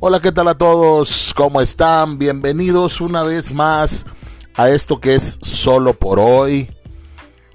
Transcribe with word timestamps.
Hola, 0.00 0.20
¿qué 0.20 0.30
tal 0.30 0.46
a 0.46 0.56
todos? 0.56 1.34
¿Cómo 1.34 1.60
están? 1.60 2.18
Bienvenidos 2.18 3.00
una 3.00 3.24
vez 3.24 3.52
más 3.52 4.06
a 4.54 4.68
esto 4.70 5.00
que 5.00 5.16
es 5.16 5.38
solo 5.40 5.92
por 5.92 6.20
hoy. 6.20 6.70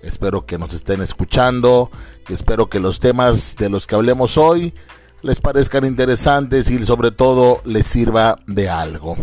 Espero 0.02 0.46
que 0.46 0.58
nos 0.58 0.74
estén 0.74 1.02
escuchando 1.02 1.90
y 2.28 2.34
espero 2.34 2.68
que 2.68 2.82
los 2.82 3.00
temas 3.00 3.56
de 3.56 3.70
los 3.70 3.88
que 3.88 3.96
hablemos 3.96 4.38
hoy 4.38 4.74
les 5.22 5.40
parezcan 5.40 5.86
interesantes 5.86 6.70
y 6.70 6.86
sobre 6.86 7.12
todo 7.12 7.62
les 7.64 7.88
sirva 7.88 8.38
de 8.46 8.70
algo. 8.70 9.16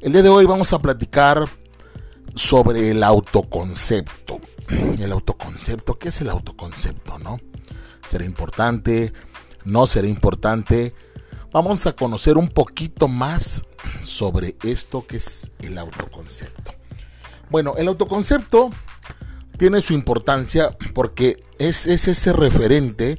El 0.00 0.10
día 0.10 0.22
de 0.22 0.28
hoy 0.28 0.44
vamos 0.44 0.72
a 0.72 0.80
platicar 0.80 1.48
sobre 2.34 2.90
el 2.90 3.04
autoconcepto. 3.04 4.40
El 4.98 5.12
autoconcepto, 5.12 5.96
¿qué 5.96 6.08
es 6.08 6.20
el 6.20 6.28
autoconcepto, 6.28 7.20
no? 7.20 7.38
¿Será 8.04 8.24
importante? 8.24 9.12
¿No 9.64 9.86
será 9.86 10.08
importante? 10.08 10.92
Vamos 11.52 11.86
a 11.86 11.92
conocer 11.92 12.36
un 12.36 12.48
poquito 12.48 13.08
más 13.08 13.62
sobre 14.02 14.56
esto 14.64 15.06
que 15.06 15.18
es 15.18 15.52
el 15.60 15.78
autoconcepto. 15.78 16.72
Bueno, 17.50 17.74
el 17.76 17.88
autoconcepto 17.88 18.70
tiene 19.58 19.80
su 19.80 19.92
importancia 19.92 20.76
porque 20.94 21.44
es, 21.58 21.86
ese 21.86 22.32
referente 22.32 23.18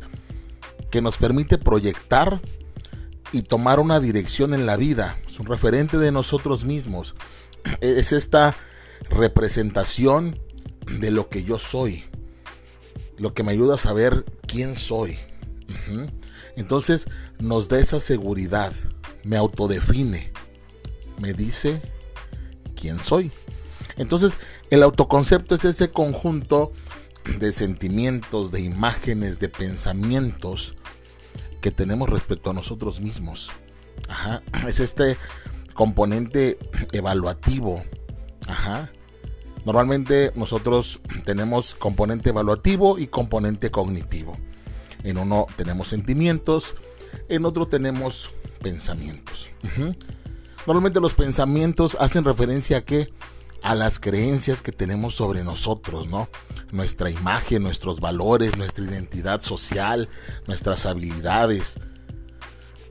que 0.92 1.02
nos 1.02 1.18
permite 1.18 1.58
proyectar 1.58 2.42
y 3.32 3.44
tomar 3.44 3.80
una 3.80 4.00
dirección 4.00 4.54
en 4.54 4.66
la 4.66 4.76
vida. 4.76 5.18
Es 5.28 5.40
un 5.40 5.46
referente 5.46 5.98
de 5.98 6.12
nosotros 6.12 6.66
mismos. 6.66 7.16
Es 7.82 8.12
esta 8.12 8.56
representación 9.10 10.40
de 11.00 11.12
lo 11.12 11.30
que 11.30 11.44
yo 11.44 11.60
soy. 11.60 12.04
Lo 13.18 13.34
que 13.34 13.44
me 13.44 13.52
ayuda 13.52 13.76
a 13.76 13.80
saber 13.80 14.26
quién 14.48 14.76
soy. 14.76 15.18
Entonces 16.56 17.08
nos 17.40 17.68
da 17.68 17.80
esa 17.80 18.00
seguridad, 18.00 18.74
me 19.24 19.38
autodefine, 19.38 20.32
me 21.20 21.34
dice 21.34 21.82
quién 22.76 23.00
soy. 23.00 23.32
Entonces 23.98 24.38
el 24.70 24.84
autoconcepto 24.84 25.56
es 25.56 25.66
ese 25.66 25.92
conjunto 25.92 26.72
de 27.40 27.54
sentimientos, 27.54 28.52
de 28.52 28.62
imágenes, 28.62 29.40
de 29.40 29.50
pensamientos 29.50 30.76
que 31.62 31.72
tenemos 31.72 32.10
respecto 32.10 32.50
a 32.50 32.54
nosotros 32.54 33.00
mismos. 33.00 33.50
Ajá. 34.08 34.44
Es 34.68 34.80
este 34.80 35.18
componente 35.74 36.58
evaluativo. 36.92 37.84
Ajá. 38.48 38.92
Normalmente 39.66 40.32
nosotros 40.36 41.00
tenemos 41.26 41.74
componente 41.76 42.30
evaluativo 42.30 43.00
y 43.00 43.08
componente 43.08 43.72
cognitivo. 43.72 44.38
En 45.04 45.18
uno 45.18 45.48
tenemos 45.58 45.90
sentimientos, 45.90 46.76
en 47.30 47.46
otro 47.46 47.68
tenemos 47.68 48.32
pensamientos. 48.62 49.50
Normalmente 50.66 51.00
los 51.00 51.14
pensamientos 51.14 51.98
hacen 52.00 52.24
referencia 52.24 52.78
a 52.78 52.82
qué? 52.82 53.14
A 53.62 53.76
las 53.76 54.00
creencias 54.00 54.62
que 54.62 54.72
tenemos 54.72 55.16
sobre 55.16 55.44
nosotros, 55.44 56.08
¿no? 56.08 56.30
Nuestra 56.72 57.10
imagen, 57.10 57.64
nuestros 57.64 58.00
valores, 58.00 58.58
nuestra 58.58 58.84
identidad 58.84 59.42
social, 59.42 60.10
nuestras 60.48 60.86
habilidades, 60.86 61.80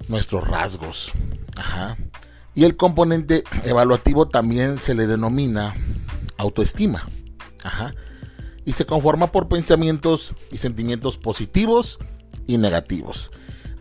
nuestros 0.09 0.47
rasgos. 0.47 1.13
Y 2.55 2.65
el 2.65 2.77
componente 2.77 3.45
evaluativo 3.65 4.29
también 4.29 4.77
se 4.77 4.95
le 4.95 5.07
denomina 5.07 5.75
autoestima. 6.37 7.09
Ajá 7.65 7.95
y 8.65 8.73
se 8.73 8.87
conforma 8.87 9.33
por 9.33 9.49
pensamientos 9.49 10.35
y 10.51 10.59
sentimientos 10.59 11.19
positivos 11.19 11.99
y 12.47 12.59
negativos. 12.59 13.31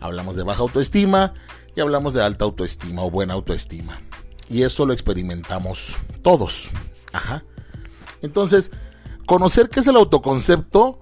Hablamos 0.00 0.36
de 0.36 0.42
baja 0.42 0.62
autoestima 0.62 1.34
y 1.76 1.80
hablamos 1.80 2.14
de 2.14 2.22
alta 2.22 2.44
autoestima 2.44 3.02
o 3.02 3.10
buena 3.10 3.34
autoestima. 3.34 4.00
Y 4.48 4.62
eso 4.62 4.84
lo 4.84 4.92
experimentamos 4.92 5.94
todos. 6.22 6.68
Ajá. 7.12 7.44
Entonces, 8.20 8.70
conocer 9.26 9.68
qué 9.68 9.80
es 9.80 9.86
el 9.86 9.96
autoconcepto 9.96 10.98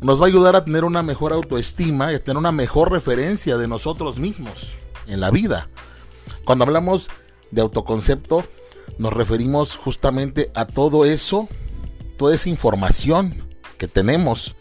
nos 0.00 0.20
va 0.20 0.24
a 0.24 0.28
ayudar 0.28 0.56
a 0.56 0.64
tener 0.64 0.84
una 0.84 1.02
mejor 1.02 1.32
autoestima 1.32 2.12
y 2.12 2.16
a 2.16 2.18
tener 2.18 2.36
una 2.36 2.52
mejor 2.52 2.90
referencia 2.90 3.56
de 3.56 3.68
nosotros 3.68 4.18
mismos 4.18 4.72
en 5.06 5.20
la 5.20 5.30
vida. 5.30 5.68
Cuando 6.44 6.64
hablamos 6.64 7.08
de 7.50 7.62
autoconcepto, 7.62 8.44
nos 8.98 9.12
referimos 9.12 9.76
justamente 9.76 10.50
a 10.54 10.66
todo 10.66 11.04
eso 11.04 11.48
esa 12.30 12.48
información 12.48 13.48
que 13.78 13.88
tenemos 13.88 14.54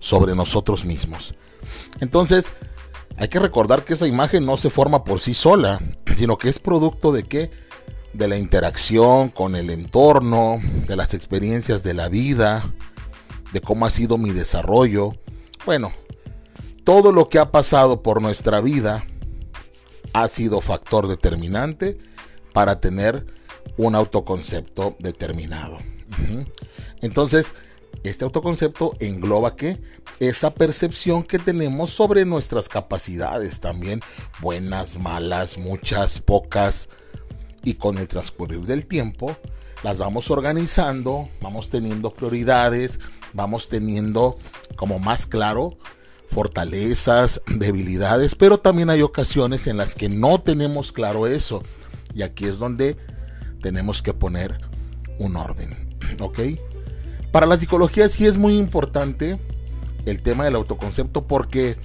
sobre 0.00 0.34
nosotros 0.34 0.84
mismos. 0.84 1.34
Entonces, 2.00 2.52
hay 3.16 3.28
que 3.28 3.40
recordar 3.40 3.84
que 3.84 3.94
esa 3.94 4.06
imagen 4.06 4.46
no 4.46 4.56
se 4.56 4.70
forma 4.70 5.04
por 5.04 5.20
sí 5.20 5.34
sola, 5.34 5.80
sino 6.14 6.38
que 6.38 6.48
es 6.48 6.58
producto 6.58 7.12
de 7.12 7.24
qué? 7.24 7.50
De 8.12 8.28
la 8.28 8.36
interacción 8.36 9.28
con 9.28 9.56
el 9.56 9.70
entorno, 9.70 10.60
de 10.86 10.96
las 10.96 11.14
experiencias 11.14 11.82
de 11.82 11.94
la 11.94 12.08
vida, 12.08 12.72
de 13.52 13.60
cómo 13.60 13.86
ha 13.86 13.90
sido 13.90 14.18
mi 14.18 14.30
desarrollo. 14.30 15.14
Bueno, 15.66 15.92
todo 16.84 17.12
lo 17.12 17.28
que 17.28 17.38
ha 17.38 17.50
pasado 17.50 18.02
por 18.02 18.22
nuestra 18.22 18.60
vida 18.60 19.04
ha 20.12 20.28
sido 20.28 20.60
factor 20.60 21.08
determinante 21.08 21.98
para 22.52 22.80
tener 22.80 23.26
un 23.76 23.94
autoconcepto 23.94 24.96
determinado. 24.98 25.78
Entonces, 27.00 27.52
este 28.04 28.24
autoconcepto 28.24 28.94
engloba 29.00 29.56
que 29.56 29.80
esa 30.20 30.54
percepción 30.54 31.22
que 31.22 31.38
tenemos 31.38 31.90
sobre 31.90 32.24
nuestras 32.24 32.68
capacidades 32.68 33.60
también, 33.60 34.00
buenas, 34.40 34.98
malas, 34.98 35.58
muchas, 35.58 36.20
pocas, 36.20 36.88
y 37.64 37.74
con 37.74 37.98
el 37.98 38.08
transcurrir 38.08 38.60
del 38.60 38.86
tiempo 38.86 39.36
las 39.82 39.98
vamos 39.98 40.30
organizando, 40.30 41.28
vamos 41.40 41.68
teniendo 41.68 42.12
prioridades, 42.12 42.98
vamos 43.32 43.68
teniendo 43.68 44.38
como 44.76 44.98
más 44.98 45.26
claro 45.26 45.76
fortalezas, 46.28 47.40
debilidades, 47.46 48.34
pero 48.34 48.58
también 48.58 48.90
hay 48.90 49.02
ocasiones 49.02 49.66
en 49.66 49.76
las 49.76 49.94
que 49.94 50.08
no 50.08 50.40
tenemos 50.40 50.92
claro 50.92 51.26
eso. 51.26 51.62
Y 52.14 52.22
aquí 52.22 52.44
es 52.46 52.58
donde 52.58 52.96
tenemos 53.62 54.02
que 54.02 54.12
poner 54.12 54.58
un 55.18 55.36
orden. 55.36 55.87
¿Ok? 56.20 56.40
Para 57.32 57.46
la 57.46 57.56
psicología 57.56 58.08
sí 58.08 58.26
es 58.26 58.38
muy 58.38 58.56
importante 58.56 59.38
el 60.06 60.22
tema 60.22 60.44
del 60.44 60.56
autoconcepto 60.56 61.26
porque 61.26 61.76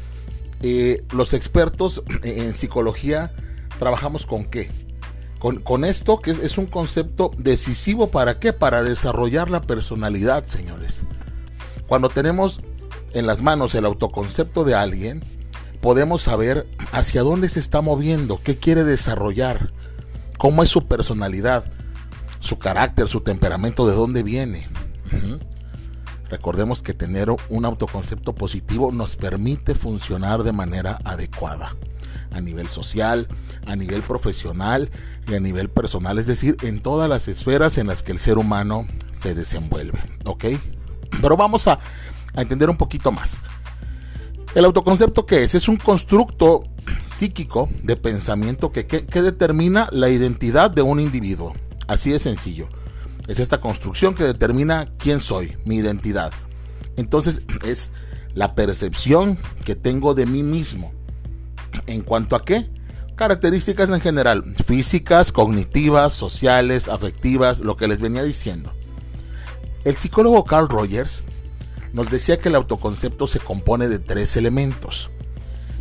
eh, 0.62 1.04
los 1.12 1.34
expertos 1.34 2.04
en 2.24 2.54
psicología 2.54 3.34
trabajamos 3.78 4.26
con 4.26 4.46
qué? 4.46 4.70
Con, 5.40 5.84
esto 5.84 6.22
que 6.22 6.32
es, 6.32 6.58
un 6.58 6.68
concepto 6.68 7.32
decisivo 7.38 8.10
para 8.12 8.40
qué? 8.40 8.54
Para 8.54 8.82
desarrollar 8.82 9.50
la 9.50 9.62
personalidad, 9.62 10.46
señores. 10.46 11.04
Cuando 11.86 12.08
tenemos 12.08 12.62
en 13.12 13.28
las 13.28 13.42
manos 13.42 13.76
el 13.76 13.84
autoconcepto 13.84 14.64
de 14.64 14.74
alguien, 14.74 15.22
podemos 15.82 16.22
saber 16.22 16.66
hacia 16.94 17.24
dónde 17.24 17.50
se 17.50 17.60
está 17.60 17.82
moviendo, 17.82 18.40
qué 18.42 18.56
quiere 18.56 18.86
desarrollar, 18.86 19.74
cómo 20.38 20.64
es 20.64 20.70
su 20.70 20.88
personalidad, 20.88 21.66
su 22.44 22.60
carácter, 22.60 23.08
su 23.08 23.22
temperamento, 23.22 23.88
de 23.88 23.96
dónde 23.96 24.22
viene. 24.22 24.68
Recordemos 26.30 26.82
que 26.82 26.94
tener 26.94 27.30
un 27.50 27.66
autoconcepto 27.66 28.36
positivo 28.36 28.92
nos 28.92 29.16
permite 29.16 29.76
funcionar 29.76 30.44
de 30.44 30.52
manera 30.52 31.00
adecuada 31.06 31.76
a 32.32 32.42
nivel 32.42 32.68
social, 32.68 33.28
a 33.66 33.76
nivel 33.76 34.02
profesional 34.02 34.92
y 35.28 35.36
a 35.36 35.40
nivel 35.40 35.70
personal, 35.70 36.18
es 36.20 36.28
decir, 36.28 36.58
en 36.64 36.82
todas 36.82 37.08
las 37.08 37.28
esferas 37.28 37.78
en 37.78 37.88
las 37.88 38.04
que 38.04 38.12
el 38.12 38.20
ser 38.20 38.38
humano 38.38 38.88
se 39.12 39.36
desenvuelve, 39.36 40.00
¿ok? 40.26 40.46
Pero 41.22 41.38
vamos 41.38 41.68
a, 41.68 41.80
entender 42.36 42.70
un 42.70 42.78
poquito 42.78 43.12
más. 43.12 43.40
El 44.56 44.66
autoconcepto 44.66 45.26
qué 45.26 45.44
es? 45.44 45.56
Es 45.56 45.68
un 45.68 45.78
constructo 45.78 46.64
psíquico 47.06 47.70
de 47.84 47.96
pensamiento 47.96 48.72
que, 48.72 48.86
que 48.86 49.22
determina 49.22 49.88
la 49.92 50.10
identidad 50.10 50.72
de 50.72 50.82
un 50.82 51.00
individuo. 51.00 51.54
Así 51.88 52.12
de 52.12 52.20
sencillo. 52.20 52.70
Es 53.28 53.40
esta 53.40 53.62
construcción 53.62 54.16
que 54.16 54.24
determina 54.24 54.90
quién 54.98 55.20
soy, 55.20 55.58
mi 55.66 55.78
identidad. 55.78 56.32
Entonces 56.98 57.42
es 57.66 57.92
la 58.34 58.56
percepción 58.56 59.38
que 59.64 59.76
tengo 59.76 60.14
de 60.14 60.26
mí 60.26 60.44
mismo. 60.44 60.94
¿En 61.88 62.02
cuanto 62.02 62.36
a 62.36 62.44
qué? 62.44 62.70
Características 63.16 63.90
en 63.90 64.02
general, 64.02 64.56
físicas, 64.66 65.32
cognitivas, 65.32 66.14
sociales, 66.14 66.88
afectivas, 66.88 67.60
lo 67.60 67.78
que 67.78 67.88
les 67.88 68.02
venía 68.02 68.24
diciendo. 68.24 68.74
El 69.86 69.96
psicólogo 69.96 70.44
Carl 70.46 70.68
Rogers 70.68 71.24
nos 71.94 72.10
decía 72.10 72.40
que 72.40 72.50
el 72.50 72.56
autoconcepto 72.56 73.28
se 73.28 73.40
compone 73.40 73.88
de 73.88 74.00
tres 74.00 74.36
elementos. 74.36 75.12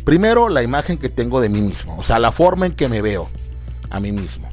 Primero, 0.05 0.49
la 0.49 0.61
imagen 0.61 0.97
que 0.97 1.09
tengo 1.09 1.41
de 1.41 1.49
mí 1.49 1.61
mismo, 1.61 1.97
o 1.97 2.03
sea, 2.03 2.19
la 2.19 2.31
forma 2.31 2.67
en 2.67 2.73
que 2.73 2.87
me 2.87 3.01
veo 3.01 3.29
a 3.89 3.99
mí 3.99 4.11
mismo. 4.11 4.49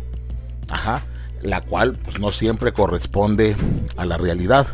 Ajá 0.70 1.04
la 1.42 1.60
cual 1.60 1.98
pues, 1.98 2.18
no 2.18 2.32
siempre 2.32 2.72
corresponde 2.72 3.56
a 3.96 4.04
la 4.04 4.18
realidad. 4.18 4.66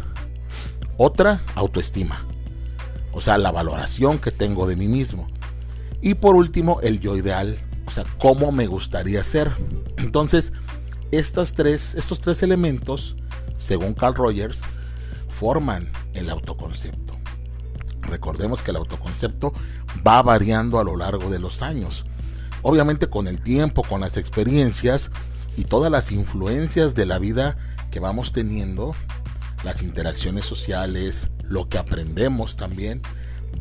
Otra, 0.97 1.43
autoestima, 1.55 2.27
o 3.13 3.21
sea, 3.21 3.39
la 3.39 3.51
valoración 3.51 4.19
que 4.19 4.31
tengo 4.31 4.67
de 4.67 4.77
mí 4.77 4.89
mismo. 4.89 5.27
Y 6.01 6.15
por 6.15 6.37
último, 6.37 6.81
el 6.83 7.01
yo 7.01 7.17
ideal 7.17 7.59
O 7.87 7.91
sea, 7.91 8.05
cómo 8.19 8.53
me 8.53 8.67
gustaría 8.67 9.25
ser. 9.25 9.53
Entonces, 9.97 10.53
estas 11.11 11.55
tres, 11.55 11.95
estos 11.95 12.21
tres 12.21 12.43
elementos, 12.43 13.17
según 13.57 13.95
Carl 13.95 14.15
Rogers, 14.15 14.63
forman 15.29 15.91
el 16.15 16.29
autoconcepto. 16.31 17.15
Recordemos 18.03 18.63
que 18.63 18.71
el 18.71 18.79
autoconcepto 18.79 19.53
va 20.07 20.23
variando 20.23 20.79
a 20.79 20.85
lo 20.85 20.97
largo 20.97 21.31
de 21.31 21.39
los 21.39 21.63
años. 21.63 22.05
Obviamente 22.63 23.09
con 23.09 23.29
el 23.29 23.41
tiempo, 23.41 23.83
con 23.83 24.01
las 24.01 24.17
experiencias 24.17 25.11
y 25.57 25.65
todas 25.65 25.91
las 25.91 26.13
influencias 26.13 26.95
de 26.95 27.07
la 27.07 27.19
vida 27.19 27.57
que 27.91 28.01
vamos 28.01 28.33
teniendo, 28.33 28.95
las 29.65 29.83
interacciones 29.83 30.45
sociales, 30.45 31.31
lo 31.43 31.69
que 31.69 31.79
aprendemos 31.79 32.57
también, 32.57 33.03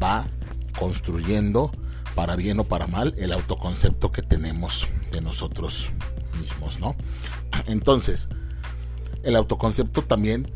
va 0.02 0.28
construyendo, 0.78 1.72
para 2.16 2.36
bien 2.36 2.60
o 2.60 2.66
para 2.66 2.88
mal, 2.88 3.14
el 3.18 3.32
autoconcepto 3.32 4.12
que 4.12 4.22
tenemos 4.22 4.88
de 5.12 5.22
nosotros 5.22 5.90
mismos, 6.40 6.80
¿no? 6.80 6.96
Entonces, 7.66 8.30
el 9.24 9.36
autoconcepto 9.36 10.04
también 10.04 10.52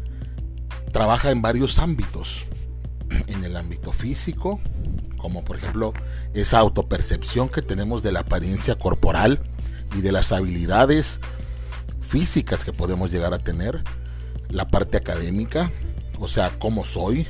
trabaja 0.91 1.31
en 1.31 1.41
varios 1.41 1.79
ámbitos. 1.79 2.45
En 3.27 3.43
el 3.43 3.57
ámbito 3.57 3.91
físico, 3.91 4.59
como 5.17 5.43
por 5.43 5.55
ejemplo 5.55 5.93
esa 6.35 6.59
autopercepción 6.59 7.49
que 7.49 7.63
tenemos 7.63 8.03
de 8.03 8.11
la 8.11 8.19
apariencia 8.19 8.77
corporal 8.77 9.39
y 9.95 10.01
de 10.01 10.11
las 10.11 10.31
habilidades 10.31 11.19
físicas 12.01 12.63
que 12.63 12.73
podemos 12.73 13.11
llegar 13.11 13.33
a 13.33 13.39
tener, 13.39 13.83
la 14.49 14.67
parte 14.67 14.97
académica, 14.97 15.71
o 16.19 16.27
sea, 16.27 16.57
cómo 16.59 16.83
soy 16.83 17.27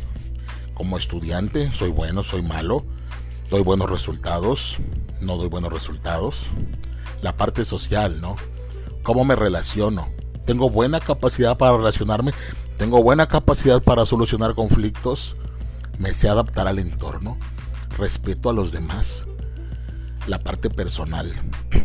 como 0.74 0.98
estudiante, 0.98 1.72
soy 1.74 1.92
bueno, 1.92 2.24
soy 2.24 2.42
malo, 2.42 2.86
doy 3.50 3.62
buenos 3.62 3.90
resultados, 3.90 4.78
no 5.20 5.36
doy 5.36 5.50
buenos 5.50 5.74
resultados, 5.74 6.46
la 7.22 7.36
parte 7.36 7.66
social, 7.66 8.22
¿no? 8.22 8.38
Cómo 9.04 9.26
me 9.26 9.36
relaciono, 9.36 10.08
tengo 10.46 10.70
buena 10.70 11.02
capacidad 11.02 11.58
para 11.58 11.76
relacionarme, 11.76 12.34
tengo 12.78 13.04
buena 13.04 13.28
capacidad 13.28 13.84
para 13.84 14.06
solucionar 14.06 14.56
conflictos, 14.56 15.36
me 15.98 16.14
sé 16.14 16.30
adaptar 16.30 16.68
al 16.68 16.80
entorno, 16.80 17.38
respeto 17.98 18.50
a 18.50 18.54
los 18.54 18.72
demás, 18.72 19.28
la 20.30 20.40
parte 20.40 20.70
personal, 20.70 21.34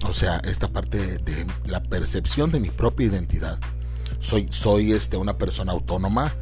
o 0.06 0.12
sea, 0.12 0.36
esta 0.44 0.68
parte 0.68 1.18
de, 1.18 1.46
la 1.66 1.82
percepción 1.82 2.50
de 2.50 2.60
mi 2.60 2.68
propia 2.68 3.06
identidad. 3.06 3.58
Soy, 4.20 4.48
soy 4.50 4.92
este, 4.92 5.16
una 5.16 5.38
persona 5.38 5.72
autónoma, 5.72 6.34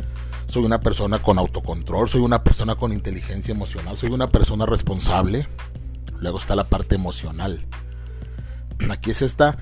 soy 0.47 0.65
una 0.65 0.81
persona 0.81 1.23
con 1.23 1.39
autocontrol, 1.39 2.09
soy 2.09 2.21
una 2.21 2.43
persona 2.43 2.75
con 2.75 2.93
inteligencia 2.93 3.53
emocional, 3.53 3.97
soy 3.97 4.11
una 4.11 4.29
persona 4.31 4.67
responsable. 4.67 5.49
Luego 6.19 6.39
está 6.39 6.57
la 6.57 6.65
parte 6.65 6.97
emocional. 6.97 7.65
Aquí 8.91 9.11
es 9.11 9.23
esta 9.23 9.59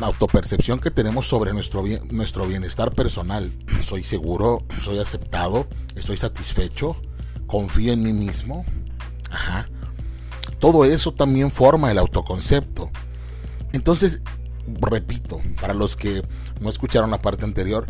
autopercepción 0.00 0.80
que 0.80 0.90
tenemos 0.90 1.28
sobre 1.28 1.52
nuestro, 1.52 1.84
nuestro 2.10 2.46
bienestar 2.46 2.92
personal. 2.92 3.52
Soy 3.82 4.02
seguro, 4.02 4.66
soy 4.80 4.98
aceptado, 4.98 5.68
estoy 5.94 6.16
satisfecho, 6.16 6.96
confío 7.46 7.92
en 7.92 8.02
mí 8.02 8.12
mismo. 8.12 8.64
Ajá. 9.30 9.68
Todo 10.58 10.84
eso 10.84 11.12
también 11.12 11.50
forma 11.50 11.90
el 11.90 11.98
autoconcepto. 11.98 12.90
Entonces, 13.72 14.22
repito, 14.80 15.40
para 15.60 15.74
los 15.74 15.96
que 15.96 16.22
no 16.60 16.70
escucharon 16.70 17.10
la 17.10 17.22
parte 17.22 17.44
anterior, 17.44 17.86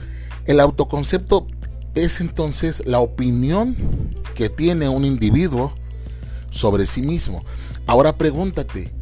el 0.46 0.60
autoconcepto 0.60 1.46
es 1.94 2.20
entonces 2.20 2.82
la 2.86 3.00
opinión 3.00 3.76
que 4.34 4.48
tiene 4.48 4.88
un 4.88 5.04
individuo 5.04 5.72
sobre 6.50 6.86
sí 6.86 7.02
mismo. 7.02 7.44
Ahora 7.86 8.16
pregúntate, 8.16 8.92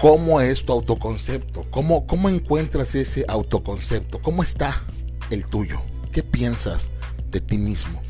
¿cómo 0.00 0.40
es 0.40 0.64
tu 0.64 0.72
autoconcepto? 0.72 1.64
¿Cómo, 1.70 2.06
cómo 2.06 2.28
encuentras 2.28 2.94
ese 2.94 3.24
autoconcepto? 3.28 4.20
¿Cómo 4.20 4.42
está 4.42 4.82
el 5.30 5.46
tuyo? 5.46 5.82
¿Qué 6.12 6.22
piensas 6.22 6.90
de 7.30 7.40
ti 7.40 7.58
mismo? 7.58 8.00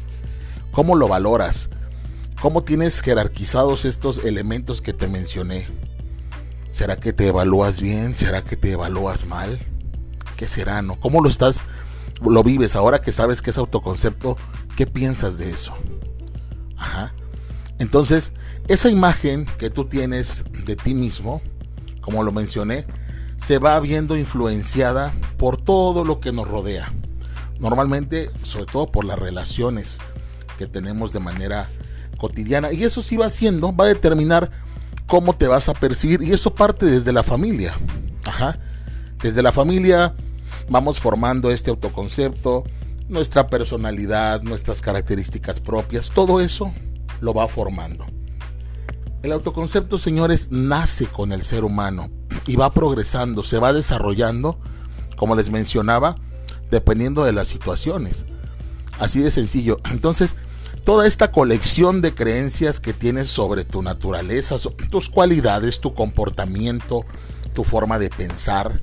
¿Cómo 0.71 0.97
lo 0.97 1.09
valoras? 1.09 1.71
¿Cómo 2.43 2.65
tienes 2.65 3.03
jerarquizados 3.03 3.85
estos 3.85 4.19
elementos 4.25 4.83
que 4.83 4.93
te 4.93 5.07
mencioné? 5.07 5.69
¿Será 6.73 6.97
que 6.97 7.13
te 7.13 7.29
evalúas 7.29 7.81
bien? 7.81 8.17
¿Será 8.17 8.43
que 8.43 8.57
te 8.57 8.73
evalúas 8.73 9.27
mal? 9.27 9.61
¿Qué 10.37 10.49
será, 10.49 10.83
no? 10.83 10.99
¿Cómo 10.99 11.21
lo 11.21 11.29
estás, 11.29 11.67
lo 12.21 12.43
vives 12.43 12.75
ahora 12.75 13.01
que 13.01 13.13
sabes 13.13 13.43
que 13.43 13.51
es 13.51 13.59
autoconcepto? 13.59 14.37
¿Qué 14.77 14.89
piensas 14.89 15.39
de 15.39 15.51
eso? 15.51 15.73
Ajá. 16.77 17.15
Entonces, 17.79 18.33
esa 18.67 18.91
imagen 18.91 19.47
que 19.57 19.71
tú 19.71 19.85
tienes 19.85 20.45
de 20.67 20.75
ti 20.75 20.95
mismo, 20.95 21.41
como 22.01 22.25
lo 22.25 22.33
mencioné, 22.33 22.87
se 23.39 23.59
va 23.59 23.79
viendo 23.79 24.17
influenciada 24.17 25.15
por 25.37 25.63
todo 25.63 26.03
lo 26.03 26.19
que 26.19 26.33
nos 26.33 26.49
rodea. 26.49 26.93
Normalmente, 27.61 28.33
sobre 28.43 28.67
todo 28.67 28.91
por 28.91 29.05
las 29.05 29.21
relaciones 29.21 30.01
que 30.59 30.67
tenemos 30.67 31.13
de 31.13 31.21
manera 31.21 31.69
cotidiana. 32.23 32.73
Y 32.73 32.85
eso 32.85 33.03
sí 33.03 33.17
va 33.17 33.27
haciendo, 33.27 33.75
va 33.75 33.87
a 33.87 33.89
determinar 33.89 34.53
cómo 35.09 35.35
te 35.35 35.49
vas 35.49 35.69
a 35.69 35.75
percibir. 35.75 36.23
Y 36.23 36.33
eso 36.33 36.55
parte 36.55 36.87
desde 36.87 37.13
la 37.13 37.25
familia. 37.25 37.77
Ajá. 38.25 38.61
Desde 39.21 39.43
la 39.43 39.51
familia 39.51 40.15
vamos 40.69 41.01
formando 41.01 41.51
este 41.51 41.71
autoconcepto, 41.71 42.63
nuestra 43.09 43.49
personalidad, 43.49 44.43
nuestras 44.43 44.81
características 44.81 45.59
propias, 45.59 46.11
todo 46.11 46.41
eso 46.41 46.73
lo 47.21 47.35
va 47.35 47.49
formando. 47.49 48.07
El 49.25 49.33
autoconcepto, 49.33 49.99
señores, 49.99 50.49
nace 50.53 51.07
con 51.07 51.33
el 51.33 51.43
ser 51.43 51.65
humano 51.65 52.09
y 52.47 52.55
va 52.55 52.71
progresando, 52.71 53.43
se 53.43 53.59
va 53.59 53.73
desarrollando, 53.73 54.61
como 55.17 55.35
les 55.35 55.51
mencionaba, 55.51 56.15
dependiendo 56.71 57.25
de 57.25 57.33
las 57.33 57.49
situaciones. 57.49 58.27
Así 59.01 59.21
de 59.21 59.33
sencillo. 59.33 59.79
Entonces, 59.91 60.37
toda 60.85 61.07
esta 61.07 61.31
colección 61.31 62.03
de 62.03 62.15
creencias 62.15 62.81
que 62.81 62.93
tienes 62.93 63.29
sobre 63.29 63.65
tu 63.65 63.83
naturaleza, 63.83 64.57
tus 64.91 65.09
cualidades, 65.09 65.81
tu 65.81 65.95
comportamiento, 65.95 67.05
tu 67.55 67.65
forma 67.65 67.99
de 67.99 68.11
pensar. 68.11 68.81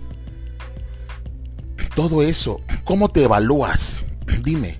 Todo 1.95 2.21
eso, 2.21 2.61
¿cómo 2.85 3.09
te 3.09 3.23
evalúas? 3.23 4.03
Dime, 4.43 4.79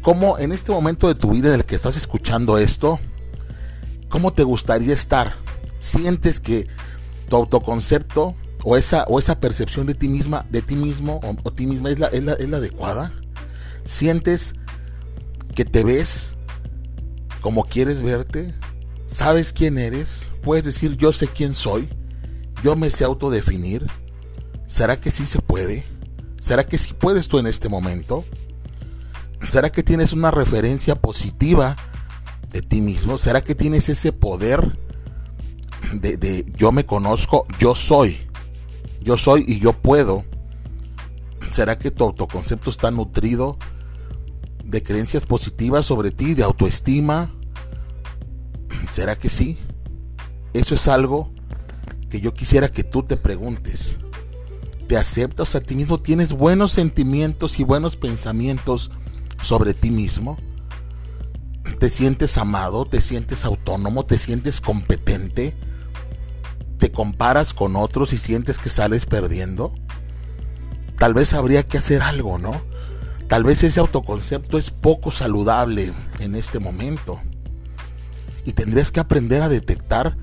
¿cómo 0.00 0.38
en 0.38 0.52
este 0.52 0.72
momento 0.72 1.06
de 1.06 1.14
tu 1.14 1.30
vida 1.30 1.48
en 1.48 1.54
el 1.54 1.64
que 1.64 1.76
estás 1.76 1.96
escuchando 1.96 2.58
esto, 2.58 2.98
cómo 4.08 4.32
te 4.32 4.42
gustaría 4.42 4.94
estar? 4.94 5.36
¿Sientes 5.78 6.40
que 6.40 6.66
tu 7.28 7.36
autoconcepto 7.36 8.34
o 8.64 8.76
esa, 8.76 9.04
o 9.04 9.18
esa 9.18 9.38
percepción 9.38 9.86
de 9.86 9.94
ti 9.94 10.08
misma, 10.08 10.46
de 10.50 10.62
ti 10.62 10.74
mismo 10.74 11.20
o, 11.44 11.52
ti 11.52 11.66
misma 11.66 11.90
es 11.90 12.00
la, 12.00 12.08
es 12.08 12.48
la 12.48 12.56
adecuada? 12.56 13.12
¿Sientes 13.84 14.54
que 15.54 15.64
te 15.64 15.84
ves 15.84 16.34
como 17.44 17.64
quieres 17.64 18.02
verte, 18.02 18.54
sabes 19.06 19.52
quién 19.52 19.76
eres, 19.76 20.32
puedes 20.42 20.64
decir 20.64 20.96
yo 20.96 21.12
sé 21.12 21.28
quién 21.28 21.52
soy, 21.52 21.90
yo 22.62 22.74
me 22.74 22.90
sé 22.90 23.04
autodefinir, 23.04 23.86
¿será 24.66 24.98
que 24.98 25.10
sí 25.10 25.26
se 25.26 25.40
puede? 25.40 25.84
¿Será 26.38 26.64
que 26.64 26.78
sí 26.78 26.94
puedes 26.94 27.28
tú 27.28 27.38
en 27.38 27.46
este 27.46 27.68
momento? 27.68 28.24
¿Será 29.46 29.70
que 29.70 29.82
tienes 29.82 30.14
una 30.14 30.30
referencia 30.30 30.94
positiva 31.00 31.76
de 32.50 32.62
ti 32.62 32.80
mismo? 32.80 33.18
¿Será 33.18 33.44
que 33.44 33.54
tienes 33.54 33.90
ese 33.90 34.10
poder 34.10 34.78
de, 35.92 36.16
de 36.16 36.46
yo 36.56 36.72
me 36.72 36.86
conozco, 36.86 37.46
yo 37.58 37.74
soy, 37.74 38.26
yo 39.02 39.18
soy 39.18 39.44
y 39.46 39.58
yo 39.58 39.74
puedo? 39.74 40.24
¿Será 41.46 41.78
que 41.78 41.90
tu 41.90 42.04
autoconcepto 42.04 42.70
está 42.70 42.90
nutrido 42.90 43.58
de 44.74 44.82
creencias 44.82 45.24
positivas 45.24 45.86
sobre 45.86 46.10
ti, 46.10 46.34
de 46.34 46.42
autoestima? 46.42 47.32
¿Será 48.90 49.16
que 49.16 49.28
sí? 49.28 49.56
Eso 50.52 50.74
es 50.74 50.88
algo 50.88 51.32
que 52.10 52.20
yo 52.20 52.34
quisiera 52.34 52.68
que 52.68 52.82
tú 52.82 53.04
te 53.04 53.16
preguntes. 53.16 53.98
¿Te 54.88 54.96
aceptas 54.96 55.54
a 55.54 55.60
ti 55.60 55.76
mismo? 55.76 55.98
¿Tienes 55.98 56.32
buenos 56.32 56.72
sentimientos 56.72 57.60
y 57.60 57.64
buenos 57.64 57.96
pensamientos 57.96 58.90
sobre 59.40 59.74
ti 59.74 59.90
mismo? 59.90 60.36
¿Te 61.78 61.88
sientes 61.88 62.36
amado? 62.36 62.84
¿Te 62.84 63.00
sientes 63.00 63.44
autónomo? 63.44 64.04
¿Te 64.04 64.18
sientes 64.18 64.60
competente? 64.60 65.56
¿Te 66.78 66.90
comparas 66.90 67.54
con 67.54 67.76
otros 67.76 68.12
y 68.12 68.18
sientes 68.18 68.58
que 68.58 68.68
sales 68.68 69.06
perdiendo? 69.06 69.72
Tal 70.96 71.14
vez 71.14 71.32
habría 71.32 71.62
que 71.62 71.78
hacer 71.78 72.02
algo, 72.02 72.38
¿no? 72.38 72.60
Tal 73.28 73.44
vez 73.44 73.62
ese 73.62 73.80
autoconcepto 73.80 74.58
es 74.58 74.70
poco 74.70 75.10
saludable 75.10 75.92
en 76.18 76.34
este 76.34 76.58
momento. 76.58 77.20
Y 78.44 78.52
tendrías 78.52 78.92
que 78.92 79.00
aprender 79.00 79.42
a 79.42 79.48
detectar 79.48 80.16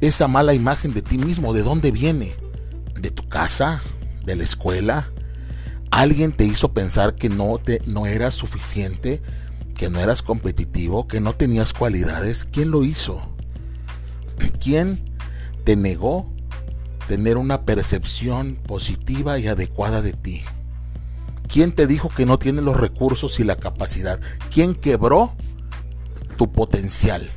esa 0.00 0.28
mala 0.28 0.54
imagen 0.54 0.94
de 0.94 1.02
ti 1.02 1.18
mismo, 1.18 1.52
de 1.52 1.62
dónde 1.62 1.90
viene, 1.90 2.34
de 2.98 3.10
tu 3.10 3.28
casa, 3.28 3.82
de 4.24 4.36
la 4.36 4.44
escuela. 4.44 5.10
Alguien 5.90 6.32
te 6.32 6.44
hizo 6.44 6.72
pensar 6.72 7.14
que 7.14 7.28
no 7.28 7.58
te 7.58 7.82
no 7.86 8.06
eras 8.06 8.34
suficiente, 8.34 9.22
que 9.76 9.90
no 9.90 10.00
eras 10.00 10.22
competitivo, 10.22 11.06
que 11.06 11.20
no 11.20 11.34
tenías 11.34 11.72
cualidades. 11.72 12.46
¿Quién 12.46 12.70
lo 12.70 12.84
hizo? 12.84 13.20
¿Quién 14.60 14.98
te 15.64 15.76
negó 15.76 16.34
tener 17.08 17.36
una 17.36 17.64
percepción 17.64 18.56
positiva 18.56 19.38
y 19.38 19.46
adecuada 19.46 20.02
de 20.02 20.12
ti. 20.12 20.42
¿Quién 21.54 21.70
te 21.70 21.86
dijo 21.86 22.08
que 22.08 22.26
no 22.26 22.36
tienes 22.40 22.64
los 22.64 22.76
recursos 22.76 23.38
y 23.38 23.44
la 23.44 23.54
capacidad? 23.54 24.18
¿Quién 24.52 24.74
quebró 24.74 25.36
tu 26.36 26.50
potencial? 26.50 27.30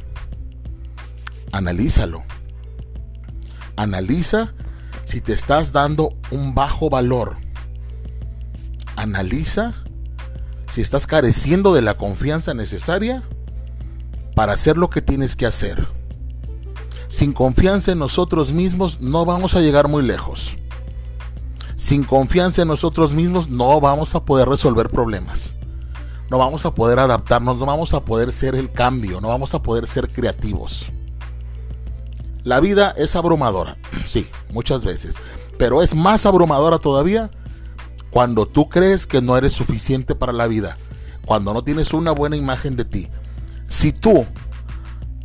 Analízalo. 1.51 2.23
Analiza 3.75 4.55
si 5.05 5.21
te 5.21 5.33
estás 5.33 5.71
dando 5.71 6.17
un 6.31 6.55
bajo 6.55 6.89
valor. 6.89 7.37
Analiza 8.95 9.75
si 10.67 10.81
estás 10.81 11.05
careciendo 11.05 11.75
de 11.75 11.83
la 11.83 11.93
confianza 11.93 12.55
necesaria 12.55 13.21
para 14.33 14.53
hacer 14.53 14.77
lo 14.77 14.89
que 14.89 15.03
tienes 15.03 15.35
que 15.35 15.45
hacer. 15.45 15.87
Sin 17.07 17.33
confianza 17.33 17.91
en 17.91 17.99
nosotros 17.99 18.51
mismos 18.51 18.99
no 18.99 19.25
vamos 19.25 19.53
a 19.53 19.61
llegar 19.61 19.87
muy 19.87 20.01
lejos. 20.01 20.56
Sin 21.77 22.03
confianza 22.03 22.63
en 22.63 22.67
nosotros 22.67 23.13
mismos 23.13 23.49
no 23.49 23.79
vamos 23.79 24.15
a 24.15 24.25
poder 24.25 24.49
resolver 24.49 24.89
problemas. 24.89 25.55
No 26.29 26.39
vamos 26.39 26.65
a 26.65 26.73
poder 26.73 26.97
adaptarnos, 26.97 27.59
no 27.59 27.67
vamos 27.67 27.93
a 27.93 28.03
poder 28.03 28.33
ser 28.33 28.55
el 28.55 28.71
cambio, 28.71 29.21
no 29.21 29.29
vamos 29.29 29.53
a 29.53 29.61
poder 29.61 29.85
ser 29.85 30.09
creativos. 30.09 30.87
La 32.43 32.59
vida 32.59 32.95
es 32.97 33.15
abrumadora, 33.15 33.77
sí, 34.05 34.27
muchas 34.51 34.83
veces, 34.83 35.15
pero 35.59 35.83
es 35.83 35.95
más 35.95 36.25
abrumadora 36.25 36.79
todavía 36.79 37.29
cuando 38.09 38.47
tú 38.47 38.69
crees 38.69 39.05
que 39.05 39.21
no 39.21 39.37
eres 39.37 39.53
suficiente 39.53 40.15
para 40.15 40.33
la 40.33 40.47
vida, 40.47 40.77
cuando 41.25 41.53
no 41.53 41.61
tienes 41.61 41.93
una 41.93 42.11
buena 42.11 42.35
imagen 42.35 42.75
de 42.75 42.85
ti. 42.85 43.07
Si 43.67 43.91
tú 43.91 44.25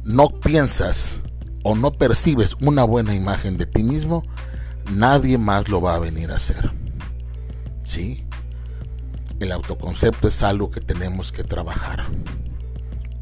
no 0.04 0.28
piensas 0.28 1.20
o 1.64 1.74
no 1.74 1.92
percibes 1.92 2.56
una 2.60 2.84
buena 2.84 3.14
imagen 3.14 3.56
de 3.56 3.66
ti 3.66 3.82
mismo, 3.82 4.22
nadie 4.92 5.38
más 5.38 5.68
lo 5.68 5.80
va 5.80 5.94
a 5.94 5.98
venir 5.98 6.30
a 6.30 6.36
hacer. 6.36 6.70
¿Sí? 7.84 8.24
El 9.40 9.52
autoconcepto 9.52 10.28
es 10.28 10.42
algo 10.42 10.70
que 10.70 10.80
tenemos 10.80 11.32
que 11.32 11.42
trabajar. 11.42 12.04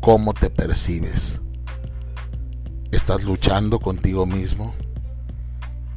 ¿Cómo 0.00 0.34
te 0.34 0.50
percibes? 0.50 1.40
¿Estás 2.90 3.24
luchando 3.24 3.78
contigo 3.78 4.26
mismo? 4.26 4.74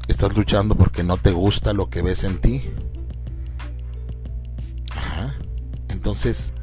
¿Estás 0.07 0.35
luchando 0.35 0.75
porque 0.75 1.03
no 1.03 1.17
te 1.17 1.31
gusta 1.31 1.73
lo 1.73 1.89
que 1.89 2.01
ves 2.01 2.23
en 2.23 2.39
ti? 2.39 2.69
Ajá. 4.95 5.35
Entonces, 5.89 6.53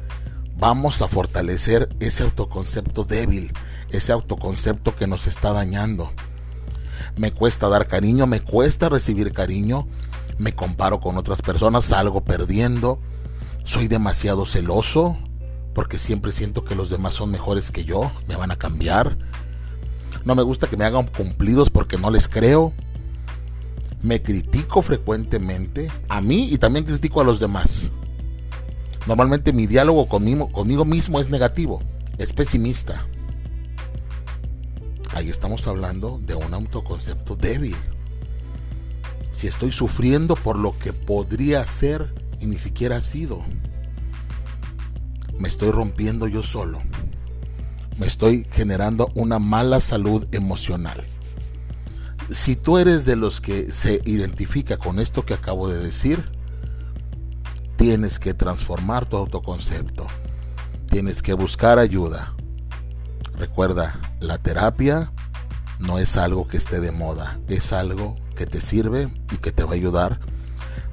vamos 0.57 1.01
a 1.01 1.07
fortalecer 1.07 1.89
ese 1.99 2.23
autoconcepto 2.23 3.03
débil, 3.03 3.51
ese 3.89 4.11
autoconcepto 4.11 4.95
que 4.95 5.07
nos 5.07 5.27
está 5.27 5.53
dañando. 5.53 6.11
Me 7.17 7.31
cuesta 7.31 7.67
dar 7.69 7.87
cariño, 7.87 8.25
me 8.27 8.39
cuesta 8.39 8.89
recibir 8.89 9.33
cariño, 9.33 9.87
me 10.37 10.53
comparo 10.53 10.99
con 10.99 11.17
otras 11.17 11.41
personas, 11.41 11.85
salgo 11.85 12.23
perdiendo, 12.23 12.99
soy 13.63 13.87
demasiado 13.87 14.45
celoso 14.45 15.17
porque 15.73 15.99
siempre 15.99 16.31
siento 16.31 16.63
que 16.65 16.75
los 16.75 16.89
demás 16.89 17.13
son 17.13 17.31
mejores 17.31 17.71
que 17.71 17.85
yo, 17.85 18.11
me 18.27 18.35
van 18.35 18.51
a 18.51 18.57
cambiar. 18.57 19.17
No 20.25 20.35
me 20.35 20.43
gusta 20.43 20.67
que 20.67 20.77
me 20.77 20.85
hagan 20.85 21.07
cumplidos 21.07 21.69
porque 21.69 21.97
no 21.97 22.09
les 22.09 22.27
creo. 22.27 22.73
Me 24.01 24.21
critico 24.21 24.81
frecuentemente 24.81 25.89
a 26.09 26.21
mí 26.21 26.49
y 26.51 26.57
también 26.57 26.85
critico 26.85 27.21
a 27.21 27.23
los 27.23 27.39
demás. 27.39 27.89
Normalmente 29.07 29.53
mi 29.53 29.67
diálogo 29.67 30.07
conmigo, 30.07 30.51
conmigo 30.51 30.85
mismo 30.85 31.19
es 31.19 31.29
negativo, 31.29 31.81
es 32.17 32.33
pesimista. 32.33 33.05
Ahí 35.21 35.29
estamos 35.29 35.67
hablando 35.67 36.19
de 36.25 36.33
un 36.33 36.51
autoconcepto 36.51 37.35
débil. 37.35 37.75
Si 39.31 39.45
estoy 39.45 39.71
sufriendo 39.71 40.35
por 40.35 40.57
lo 40.57 40.75
que 40.75 40.93
podría 40.93 41.63
ser 41.67 42.11
y 42.39 42.47
ni 42.47 42.57
siquiera 42.57 42.95
ha 42.95 43.01
sido, 43.03 43.39
me 45.37 45.47
estoy 45.47 45.69
rompiendo 45.69 46.25
yo 46.25 46.41
solo. 46.41 46.81
Me 47.99 48.07
estoy 48.07 48.47
generando 48.51 49.11
una 49.13 49.37
mala 49.37 49.79
salud 49.79 50.25
emocional. 50.31 51.05
Si 52.31 52.55
tú 52.55 52.79
eres 52.79 53.05
de 53.05 53.15
los 53.15 53.41
que 53.41 53.71
se 53.71 54.01
identifica 54.05 54.77
con 54.77 54.97
esto 54.97 55.23
que 55.23 55.35
acabo 55.35 55.69
de 55.69 55.83
decir, 55.83 56.31
tienes 57.75 58.17
que 58.17 58.33
transformar 58.33 59.07
tu 59.07 59.17
autoconcepto. 59.17 60.07
Tienes 60.89 61.21
que 61.21 61.33
buscar 61.33 61.77
ayuda. 61.77 62.33
Recuerda, 63.41 63.99
la 64.19 64.37
terapia 64.37 65.11
no 65.79 65.97
es 65.97 66.15
algo 66.15 66.47
que 66.47 66.57
esté 66.57 66.79
de 66.79 66.91
moda, 66.91 67.39
es 67.47 67.73
algo 67.73 68.15
que 68.35 68.45
te 68.45 68.61
sirve 68.61 69.11
y 69.31 69.37
que 69.37 69.51
te 69.51 69.63
va 69.63 69.71
a 69.71 69.73
ayudar 69.73 70.19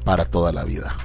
para 0.03 0.25
toda 0.25 0.51
la 0.51 0.65
vida. 0.65 0.97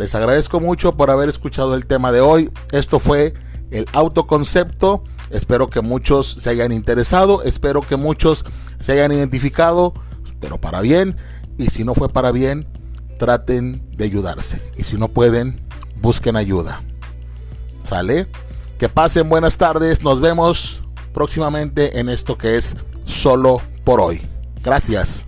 Les 0.00 0.12
agradezco 0.16 0.58
mucho 0.58 0.96
por 0.96 1.12
haber 1.12 1.28
escuchado 1.28 1.76
el 1.76 1.86
tema 1.86 2.10
de 2.10 2.20
hoy. 2.20 2.50
Esto 2.72 2.98
fue 2.98 3.34
el 3.70 3.86
autoconcepto. 3.92 5.04
Espero 5.30 5.70
que 5.70 5.80
muchos 5.80 6.26
se 6.26 6.50
hayan 6.50 6.72
interesado, 6.72 7.44
espero 7.44 7.80
que 7.80 7.94
muchos 7.94 8.44
se 8.80 8.90
hayan 8.90 9.12
identificado, 9.12 9.94
pero 10.40 10.60
para 10.60 10.80
bien. 10.80 11.18
Y 11.56 11.66
si 11.66 11.84
no 11.84 11.94
fue 11.94 12.08
para 12.08 12.32
bien, 12.32 12.66
traten 13.16 13.88
de 13.96 14.06
ayudarse. 14.06 14.60
Y 14.76 14.82
si 14.82 14.96
no 14.96 15.06
pueden, 15.06 15.60
busquen 16.02 16.34
ayuda. 16.34 16.82
¿Sale? 17.84 18.26
Que 18.80 18.88
pasen 18.88 19.28
buenas 19.28 19.58
tardes. 19.58 20.02
Nos 20.02 20.22
vemos 20.22 20.82
próximamente 21.12 22.00
en 22.00 22.08
esto 22.08 22.38
que 22.38 22.56
es 22.56 22.74
solo 23.04 23.60
por 23.84 24.00
hoy. 24.00 24.22
Gracias. 24.62 25.26